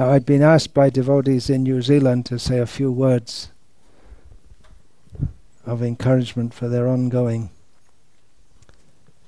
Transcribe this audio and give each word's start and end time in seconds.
Now, 0.00 0.08
I'd 0.12 0.24
been 0.24 0.40
asked 0.40 0.72
by 0.72 0.88
devotees 0.88 1.50
in 1.50 1.62
New 1.64 1.82
Zealand 1.82 2.24
to 2.24 2.38
say 2.38 2.58
a 2.58 2.64
few 2.64 2.90
words 2.90 3.50
of 5.66 5.82
encouragement 5.82 6.54
for 6.54 6.68
their 6.68 6.88
ongoing 6.88 7.50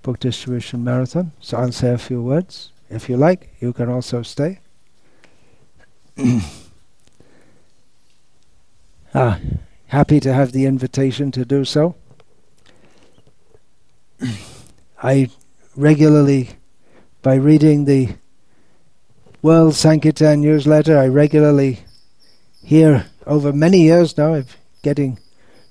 book 0.00 0.18
distribution 0.18 0.82
marathon. 0.82 1.32
So 1.40 1.58
I'll 1.58 1.72
say 1.72 1.92
a 1.92 1.98
few 1.98 2.22
words. 2.22 2.72
If 2.88 3.10
you 3.10 3.18
like, 3.18 3.54
you 3.60 3.74
can 3.74 3.90
also 3.90 4.22
stay. 4.22 4.60
ah, 9.14 9.40
happy 9.88 10.20
to 10.20 10.32
have 10.32 10.52
the 10.52 10.64
invitation 10.64 11.30
to 11.32 11.44
do 11.44 11.66
so. 11.66 11.96
I 15.02 15.28
regularly, 15.76 16.48
by 17.20 17.34
reading 17.34 17.84
the 17.84 18.14
World 19.42 19.74
Sankirtan 19.74 20.40
newsletter, 20.40 20.96
I 20.96 21.08
regularly 21.08 21.80
hear 22.62 23.06
over 23.26 23.52
many 23.52 23.80
years 23.80 24.16
now 24.16 24.34
of 24.34 24.56
getting 24.84 25.18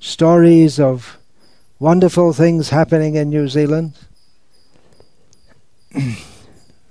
stories 0.02 0.78
of 0.78 1.18
wonderful 1.80 2.34
things 2.34 2.68
happening 2.68 3.16
in 3.16 3.30
New 3.30 3.48
Zealand. 3.48 3.94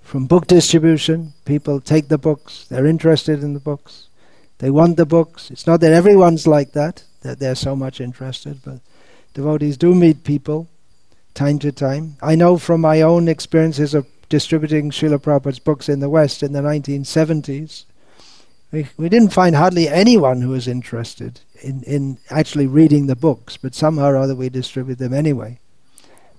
From 0.02 0.26
book 0.26 0.46
distribution, 0.46 1.34
people 1.44 1.82
take 1.82 2.08
the 2.08 2.16
books, 2.16 2.64
they're 2.70 2.86
interested 2.86 3.42
in 3.42 3.52
the 3.52 3.60
books, 3.60 4.08
they 4.56 4.70
want 4.70 4.96
the 4.96 5.04
books. 5.04 5.50
It's 5.50 5.66
not 5.66 5.80
that 5.82 5.92
everyone's 5.92 6.46
like 6.46 6.72
that, 6.72 7.04
that 7.20 7.40
they're 7.40 7.56
so 7.56 7.76
much 7.76 8.00
interested, 8.00 8.62
but 8.64 8.80
devotees 9.34 9.76
do 9.76 9.94
meet 9.94 10.24
people 10.24 10.66
time 11.34 11.58
to 11.58 11.72
time. 11.72 12.16
I 12.22 12.36
know 12.36 12.56
from 12.56 12.80
my 12.80 13.02
own 13.02 13.28
experiences 13.28 13.92
of 13.92 14.06
distributing 14.30 14.90
Srila 14.90 15.18
Prabhupada's 15.18 15.58
books 15.58 15.90
in 15.90 16.00
the 16.00 16.08
West 16.08 16.42
in 16.42 16.52
the 16.52 16.62
1970s, 16.62 17.84
we, 18.72 18.86
we 18.96 19.08
didn't 19.10 19.34
find 19.34 19.56
hardly 19.56 19.88
anyone 19.88 20.40
who 20.40 20.50
was 20.50 20.66
interested 20.68 21.40
in, 21.60 21.82
in 21.82 22.18
actually 22.30 22.66
reading 22.66 23.06
the 23.06 23.16
books, 23.16 23.58
but 23.58 23.74
somehow 23.74 24.06
or 24.06 24.16
other 24.16 24.34
we 24.34 24.48
distribute 24.48 24.98
them 24.98 25.12
anyway. 25.12 25.58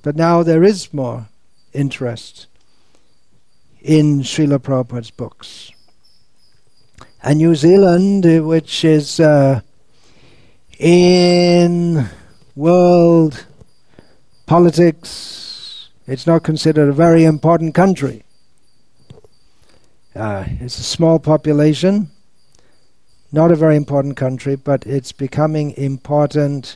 But 0.02 0.16
now 0.16 0.42
there 0.42 0.64
is 0.64 0.94
more 0.94 1.28
interest 1.74 2.48
in 3.82 4.22
Srila 4.22 4.60
Prabhupada's 4.60 5.12
books. 5.12 5.72
And 7.22 7.38
New 7.38 7.54
Zealand, 7.54 8.26
uh, 8.26 8.40
which 8.44 8.84
is 8.84 9.20
uh, 9.20 9.62
in 10.80 12.10
world 12.56 13.46
politics, 14.48 15.51
it's 16.12 16.28
not 16.28 16.44
considered 16.44 16.90
a 16.90 16.94
very 16.94 17.24
important 17.24 17.74
country. 17.74 18.24
Uh, 20.14 20.44
it's 20.60 20.78
a 20.78 20.84
small 20.84 21.20
population, 21.20 22.10
not 23.32 23.50
a 23.50 23.56
very 23.56 23.78
important 23.78 24.18
country, 24.18 24.58
but 24.58 24.86
it's 24.86 25.14
becoming 25.14 25.72
important 25.78 26.76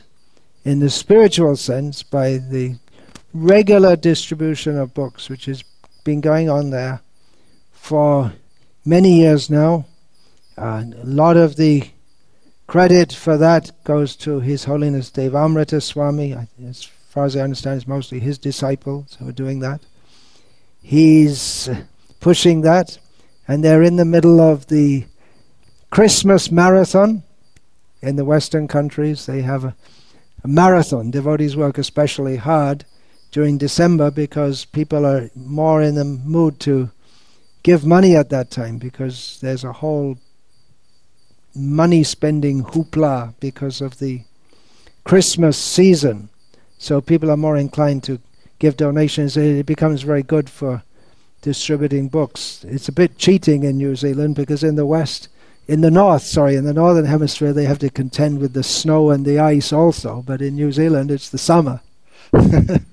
in 0.64 0.78
the 0.78 0.88
spiritual 0.88 1.54
sense 1.54 2.02
by 2.02 2.38
the 2.38 2.78
regular 3.34 3.94
distribution 3.94 4.78
of 4.78 4.94
books, 4.94 5.28
which 5.28 5.44
has 5.44 5.62
been 6.02 6.22
going 6.22 6.48
on 6.48 6.70
there 6.70 7.02
for 7.72 8.32
many 8.86 9.20
years 9.20 9.50
now. 9.50 9.84
Uh, 10.56 10.82
a 11.02 11.04
lot 11.04 11.36
of 11.36 11.56
the 11.56 11.90
credit 12.66 13.12
for 13.12 13.36
that 13.36 13.70
goes 13.84 14.16
to 14.16 14.40
His 14.40 14.64
Holiness 14.64 15.10
Devamrita 15.10 15.82
Swami. 15.82 16.34
Far 17.16 17.24
as 17.24 17.34
I 17.34 17.40
understand, 17.40 17.78
it's 17.78 17.88
mostly 17.88 18.20
his 18.20 18.36
disciples 18.36 19.16
who 19.18 19.26
are 19.26 19.32
doing 19.32 19.60
that. 19.60 19.80
He's 20.82 21.66
pushing 22.20 22.60
that, 22.60 22.98
and 23.48 23.64
they're 23.64 23.82
in 23.82 23.96
the 23.96 24.04
middle 24.04 24.38
of 24.38 24.66
the 24.66 25.06
Christmas 25.88 26.50
marathon 26.50 27.22
in 28.02 28.16
the 28.16 28.26
Western 28.26 28.68
countries. 28.68 29.24
They 29.24 29.40
have 29.40 29.64
a, 29.64 29.74
a 30.44 30.48
marathon. 30.48 31.10
Devotees 31.10 31.56
work 31.56 31.78
especially 31.78 32.36
hard 32.36 32.84
during 33.30 33.56
December 33.56 34.10
because 34.10 34.66
people 34.66 35.06
are 35.06 35.30
more 35.34 35.80
in 35.80 35.94
the 35.94 36.04
mood 36.04 36.60
to 36.60 36.90
give 37.62 37.86
money 37.86 38.14
at 38.14 38.28
that 38.28 38.50
time 38.50 38.76
because 38.76 39.38
there's 39.40 39.64
a 39.64 39.72
whole 39.72 40.18
money 41.54 42.04
spending 42.04 42.62
hoopla 42.62 43.32
because 43.40 43.80
of 43.80 44.00
the 44.00 44.24
Christmas 45.04 45.56
season. 45.56 46.28
So 46.78 47.00
people 47.00 47.30
are 47.30 47.36
more 47.36 47.56
inclined 47.56 48.02
to 48.04 48.18
give 48.58 48.76
donations. 48.76 49.36
It 49.36 49.66
becomes 49.66 50.02
very 50.02 50.22
good 50.22 50.48
for 50.48 50.82
distributing 51.42 52.08
books. 52.08 52.64
It's 52.68 52.88
a 52.88 52.92
bit 52.92 53.18
cheating 53.18 53.64
in 53.64 53.76
New 53.76 53.96
Zealand 53.96 54.36
because 54.36 54.62
in 54.62 54.76
the 54.76 54.86
West 54.86 55.28
in 55.68 55.80
the 55.80 55.90
north, 55.90 56.22
sorry, 56.22 56.54
in 56.54 56.64
the 56.64 56.72
northern 56.72 57.06
hemisphere, 57.06 57.52
they 57.52 57.64
have 57.64 57.80
to 57.80 57.90
contend 57.90 58.38
with 58.38 58.52
the 58.52 58.62
snow 58.62 59.10
and 59.10 59.26
the 59.26 59.40
ice 59.40 59.72
also, 59.72 60.22
but 60.24 60.40
in 60.40 60.54
New 60.54 60.70
Zealand, 60.70 61.10
it's 61.10 61.28
the 61.30 61.38
summer. 61.38 61.80
that 62.32 62.84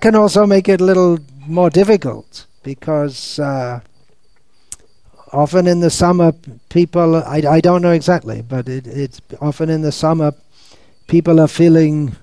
can 0.00 0.14
also 0.14 0.46
make 0.46 0.68
it 0.68 0.80
a 0.80 0.84
little 0.84 1.18
more 1.46 1.68
difficult 1.68 2.46
because 2.62 3.38
uh, 3.38 3.80
often 5.32 5.66
in 5.66 5.80
the 5.80 5.90
summer, 5.90 6.32
people, 6.70 7.16
I, 7.16 7.42
I 7.46 7.60
don't 7.60 7.82
know 7.82 7.92
exactly, 7.92 8.40
but 8.40 8.68
it, 8.68 8.86
it's 8.86 9.20
often 9.40 9.68
in 9.68 9.82
the 9.82 9.92
summer, 9.92 10.32
people 11.12 11.38
are 11.38 11.46
feeling 11.46 12.16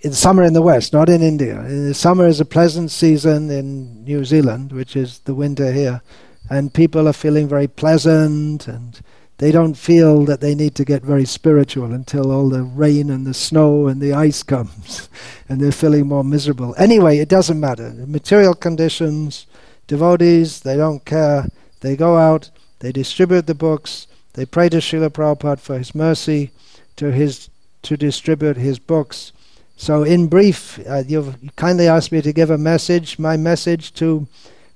in 0.00 0.12
summer 0.12 0.42
in 0.42 0.52
the 0.52 0.60
west, 0.60 0.92
not 0.92 1.08
in 1.08 1.22
India. 1.22 1.60
In 1.60 1.94
summer 1.94 2.26
is 2.26 2.40
a 2.40 2.44
pleasant 2.44 2.90
season 2.90 3.48
in 3.52 4.02
New 4.02 4.24
Zealand, 4.24 4.72
which 4.72 4.96
is 4.96 5.20
the 5.20 5.34
winter 5.36 5.70
here 5.70 6.02
and 6.50 6.74
people 6.74 7.06
are 7.06 7.12
feeling 7.12 7.46
very 7.46 7.68
pleasant 7.68 8.66
and 8.66 9.00
they 9.36 9.52
don't 9.52 9.74
feel 9.74 10.24
that 10.24 10.40
they 10.40 10.56
need 10.56 10.74
to 10.74 10.84
get 10.84 11.04
very 11.04 11.24
spiritual 11.24 11.92
until 11.92 12.32
all 12.32 12.48
the 12.48 12.64
rain 12.64 13.10
and 13.10 13.24
the 13.24 13.32
snow 13.32 13.86
and 13.86 14.00
the 14.00 14.12
ice 14.12 14.42
comes 14.54 15.08
and 15.48 15.60
they're 15.60 15.70
feeling 15.70 16.08
more 16.08 16.24
miserable. 16.24 16.74
Anyway, 16.78 17.18
it 17.18 17.28
doesn't 17.28 17.60
matter. 17.60 17.90
Material 18.08 18.54
conditions, 18.54 19.46
devotees, 19.86 20.62
they 20.62 20.76
don't 20.76 21.04
care. 21.04 21.46
They 21.78 21.94
go 21.94 22.16
out, 22.16 22.50
they 22.80 22.90
distribute 22.90 23.46
the 23.46 23.54
books, 23.54 24.08
they 24.32 24.46
pray 24.46 24.68
to 24.68 24.78
Srila 24.78 25.10
Prabhupada 25.10 25.60
for 25.60 25.78
his 25.78 25.94
mercy 25.94 26.50
to 26.96 27.12
his 27.12 27.48
to 27.82 27.96
distribute 27.96 28.56
his 28.56 28.78
books. 28.78 29.32
So 29.76 30.02
in 30.02 30.26
brief, 30.26 30.80
uh, 30.88 31.04
you've 31.06 31.36
kindly 31.56 31.86
asked 31.86 32.10
me 32.10 32.20
to 32.22 32.32
give 32.32 32.50
a 32.50 32.58
message. 32.58 33.18
My 33.18 33.36
message 33.36 33.94
to 33.94 34.26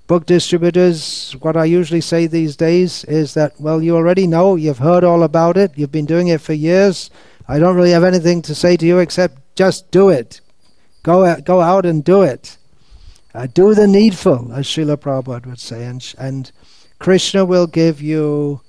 book 0.07 0.27
distributors, 0.27 1.35
what 1.41 1.57
I 1.57 1.65
usually 1.65 2.01
say 2.01 2.27
these 2.27 2.57
days 2.57 3.05
is 3.05 3.35
that, 3.35 3.61
well, 3.61 3.83
you 3.83 3.97
already 3.97 4.27
know, 4.27 4.57
you've 4.57 4.79
heard 4.79 5.05
all 5.05 5.23
about 5.23 5.57
it, 5.57 5.73
you've 5.75 5.93
been 5.93 6.07
doing 6.07 6.29
it 6.29 6.41
for 6.41 6.53
years. 6.53 7.11
I 7.49 7.59
don't 7.59 7.77
really 7.77 7.91
have 7.91 8.05
anything 8.05 8.43
to 8.43 8.55
say 8.55 8.77
to 8.77 8.87
you 8.87 8.99
except 8.99 9.39
just 9.57 9.91
do 9.91 10.09
it. 10.09 10.41
Go, 11.03 11.25
out, 11.25 11.45
go 11.45 11.61
out 11.61 11.85
and 11.85 12.05
do 12.05 12.23
it. 12.23 12.57
Uh, 13.35 13.47
do 13.47 13.75
the 13.75 13.89
needful, 13.89 14.53
as 14.53 14.67
Srila 14.67 14.99
Prabhupada 14.99 15.47
would 15.47 15.59
say, 15.59 15.85
and, 15.85 16.15
and 16.19 16.53
Krishna 16.99 17.45
will 17.45 17.67
give 17.67 18.01
you 18.01 18.61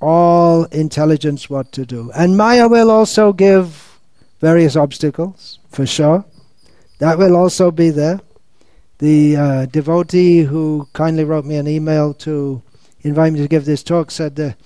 all 0.00 0.64
intelligence 0.64 1.50
what 1.50 1.72
to 1.72 1.84
do. 1.84 2.10
And 2.14 2.36
Maya 2.36 2.68
will 2.68 2.90
also 2.90 3.32
give 3.32 3.98
various 4.40 4.76
obstacles, 4.76 5.58
for 5.68 5.86
sure. 5.86 6.24
That 6.98 7.18
will 7.18 7.36
also 7.36 7.70
be 7.70 7.90
there. 7.90 8.20
The 8.98 9.36
uh, 9.36 9.66
devotee 9.66 10.40
who 10.40 10.88
kindly 10.92 11.24
wrote 11.24 11.44
me 11.44 11.56
an 11.56 11.66
email 11.66 12.12
to 12.14 12.62
invite 13.02 13.32
me 13.32 13.40
to 13.40 13.48
give 13.48 13.64
this 13.64 13.82
talk 13.82 14.10
said 14.10 14.36
that 14.36 14.56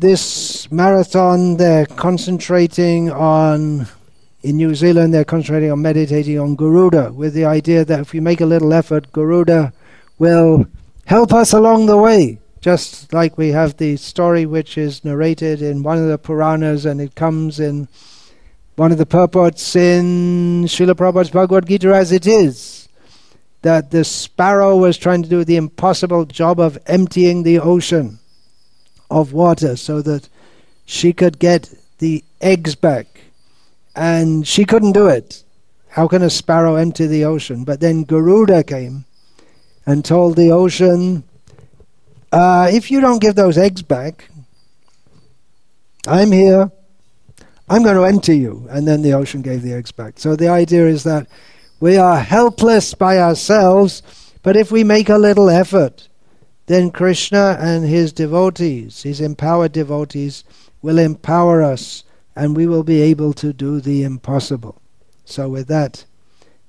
this 0.00 0.70
marathon 0.70 1.56
they're 1.56 1.86
concentrating 1.86 3.10
on 3.10 3.86
in 4.42 4.56
New 4.56 4.74
Zealand 4.74 5.14
they're 5.14 5.24
concentrating 5.24 5.70
on 5.70 5.80
meditating 5.80 6.38
on 6.38 6.56
Garuda 6.56 7.12
with 7.12 7.32
the 7.32 7.44
idea 7.44 7.84
that 7.84 8.00
if 8.00 8.12
we 8.12 8.20
make 8.20 8.40
a 8.40 8.46
little 8.46 8.72
effort 8.72 9.12
Garuda 9.12 9.72
will 10.18 10.66
help 11.06 11.32
us 11.32 11.52
along 11.52 11.86
the 11.86 11.96
way 11.96 12.38
just 12.60 13.12
like 13.12 13.38
we 13.38 13.48
have 13.48 13.76
the 13.76 13.96
story 13.96 14.46
which 14.46 14.76
is 14.76 15.04
narrated 15.04 15.62
in 15.62 15.82
one 15.82 15.98
of 15.98 16.08
the 16.08 16.18
Puranas 16.18 16.84
and 16.84 17.00
it 17.00 17.14
comes 17.14 17.60
in 17.60 17.88
one 18.76 18.92
of 18.92 18.98
the 18.98 19.06
purports 19.06 19.74
in 19.74 20.64
Srila 20.64 20.94
Prabhupada's 20.94 21.30
Bhagavad 21.30 21.66
Gita 21.66 21.94
as 21.94 22.12
it 22.12 22.26
is 22.26 22.88
that 23.62 23.90
the 23.90 24.04
sparrow 24.04 24.76
was 24.76 24.96
trying 24.96 25.22
to 25.22 25.28
do 25.28 25.44
the 25.44 25.56
impossible 25.56 26.24
job 26.24 26.60
of 26.60 26.78
emptying 26.86 27.42
the 27.42 27.58
ocean 27.58 28.18
of 29.10 29.32
water 29.32 29.76
so 29.76 30.00
that 30.02 30.28
she 30.86 31.12
could 31.12 31.38
get 31.38 31.74
the 31.98 32.24
eggs 32.40 32.74
back. 32.74 33.06
And 33.96 34.46
she 34.46 34.64
couldn't 34.64 34.92
do 34.92 35.08
it. 35.08 35.42
How 35.88 36.06
can 36.06 36.22
a 36.22 36.30
sparrow 36.30 36.76
empty 36.76 37.06
the 37.06 37.24
ocean? 37.24 37.64
But 37.64 37.80
then 37.80 38.04
Garuda 38.04 38.62
came 38.62 39.04
and 39.84 40.04
told 40.04 40.36
the 40.36 40.52
ocean, 40.52 41.24
uh, 42.32 42.68
if 42.72 42.90
you 42.90 43.00
don't 43.00 43.20
give 43.20 43.34
those 43.34 43.58
eggs 43.58 43.82
back, 43.82 44.30
I'm 46.06 46.32
here 46.32 46.70
I'm 47.70 47.82
going 47.82 47.96
to 47.96 48.04
enter 48.04 48.32
you. 48.32 48.66
And 48.70 48.88
then 48.88 49.02
the 49.02 49.12
ocean 49.12 49.42
gave 49.42 49.62
the 49.62 49.74
eggs 49.74 49.92
back. 49.92 50.18
So 50.18 50.36
the 50.36 50.48
idea 50.48 50.86
is 50.86 51.04
that 51.04 51.26
we 51.80 51.96
are 51.96 52.18
helpless 52.18 52.94
by 52.94 53.18
ourselves, 53.18 54.02
but 54.42 54.56
if 54.56 54.72
we 54.72 54.84
make 54.84 55.08
a 55.08 55.18
little 55.18 55.50
effort, 55.50 56.08
then 56.66 56.90
Krishna 56.90 57.56
and 57.60 57.84
his 57.84 58.12
devotees, 58.12 59.02
his 59.02 59.20
empowered 59.20 59.72
devotees, 59.72 60.44
will 60.82 60.98
empower 60.98 61.62
us 61.62 62.04
and 62.34 62.56
we 62.56 62.66
will 62.66 62.84
be 62.84 63.00
able 63.02 63.32
to 63.34 63.52
do 63.52 63.80
the 63.80 64.02
impossible. 64.02 64.80
So, 65.24 65.48
with 65.48 65.66
that 65.68 66.04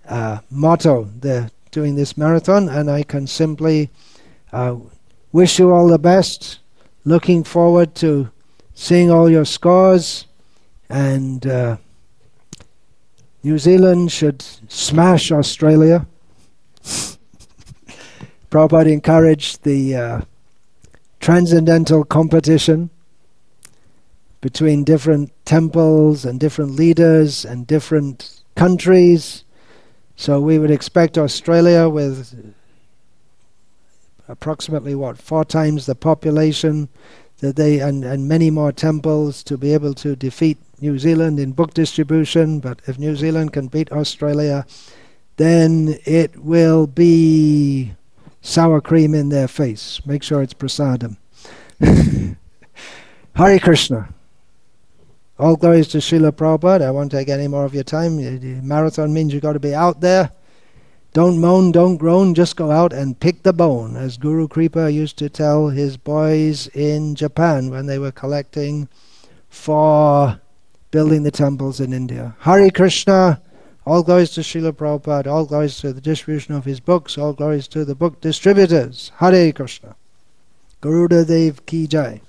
uh, 0.07 0.39
motto, 0.49 1.09
they're 1.19 1.51
doing 1.71 1.95
this 1.95 2.17
marathon, 2.17 2.67
and 2.67 2.89
I 2.89 3.03
can 3.03 3.27
simply 3.27 3.89
uh, 4.51 4.77
wish 5.31 5.59
you 5.59 5.71
all 5.71 5.87
the 5.87 5.99
best. 5.99 6.59
Looking 7.05 7.43
forward 7.43 7.95
to 7.95 8.29
seeing 8.73 9.11
all 9.11 9.29
your 9.29 9.45
scores, 9.45 10.25
and 10.89 11.45
uh, 11.45 11.77
New 13.43 13.57
Zealand 13.57 14.11
should 14.11 14.41
smash 14.67 15.31
Australia. 15.31 16.05
Prabhupada 18.49 18.91
encouraged 18.91 19.63
the 19.63 19.95
uh, 19.95 20.21
transcendental 21.19 22.03
competition 22.03 22.89
between 24.41 24.83
different 24.83 25.31
temples 25.45 26.25
and 26.25 26.39
different 26.39 26.71
leaders 26.71 27.45
and 27.45 27.67
different 27.67 28.41
countries. 28.55 29.43
So 30.15 30.39
we 30.41 30.57
would 30.57 30.71
expect 30.71 31.17
Australia 31.17 31.87
with 31.87 32.53
approximately 34.29 34.95
what 34.95 35.17
four 35.17 35.43
times 35.43 35.85
the 35.85 35.95
population 35.95 36.87
that 37.39 37.55
they 37.55 37.79
and, 37.79 38.05
and 38.05 38.27
many 38.27 38.49
more 38.49 38.71
temples 38.71 39.43
to 39.43 39.57
be 39.57 39.73
able 39.73 39.93
to 39.95 40.15
defeat 40.15 40.57
New 40.79 40.97
Zealand 40.99 41.39
in 41.39 41.51
book 41.51 41.73
distribution. 41.73 42.59
But 42.59 42.81
if 42.87 42.97
New 42.97 43.15
Zealand 43.15 43.51
can 43.53 43.67
beat 43.67 43.91
Australia, 43.91 44.65
then 45.37 45.97
it 46.05 46.37
will 46.43 46.87
be 46.87 47.93
sour 48.41 48.79
cream 48.81 49.13
in 49.13 49.29
their 49.29 49.47
face. 49.47 50.01
Make 50.05 50.23
sure 50.23 50.41
it's 50.41 50.53
prasadam. 50.53 51.17
Hare 53.35 53.59
Krishna. 53.59 54.13
All 55.37 55.55
glories 55.55 55.87
to 55.89 55.99
Srila 55.99 56.33
Prabhupada. 56.33 56.81
I 56.81 56.91
won't 56.91 57.11
take 57.11 57.29
any 57.29 57.47
more 57.47 57.63
of 57.63 57.73
your 57.73 57.85
time. 57.85 58.17
Marathon 58.67 59.13
means 59.13 59.33
you've 59.33 59.41
got 59.41 59.53
to 59.53 59.59
be 59.59 59.73
out 59.73 60.01
there. 60.01 60.31
Don't 61.11 61.39
moan, 61.39 61.71
don't 61.71 61.97
groan, 61.97 62.35
just 62.35 62.55
go 62.55 62.69
out 62.69 62.93
and 62.93 63.19
pick 63.19 63.41
the 63.41 63.53
bone, 63.53 63.97
as 63.97 64.17
Guru 64.17 64.47
Kripa 64.47 64.91
used 64.91 65.17
to 65.17 65.27
tell 65.27 65.69
his 65.69 65.97
boys 65.97 66.67
in 66.67 67.15
Japan 67.15 67.71
when 67.71 67.87
they 67.87 67.97
were 67.97 68.11
collecting 68.11 68.87
for 69.49 70.39
building 70.91 71.23
the 71.23 71.31
temples 71.31 71.79
in 71.79 71.93
India. 71.93 72.35
Hari 72.39 72.69
Krishna. 72.69 73.41
All 73.85 74.03
glories 74.03 74.29
to 74.31 74.41
Srila 74.41 74.73
Prabhupada, 74.73 75.25
all 75.25 75.45
glories 75.45 75.79
to 75.79 75.91
the 75.93 76.01
distribution 76.01 76.53
of 76.53 76.65
his 76.65 76.79
books, 76.79 77.17
all 77.17 77.33
glories 77.33 77.67
to 77.69 77.83
the 77.83 77.95
book 77.95 78.21
distributors. 78.21 79.11
Hare 79.17 79.51
Krishna. 79.51 79.95
Garuda 80.79 81.25
Dev 81.25 81.65
Ki 81.65 81.87
Jai. 81.87 82.21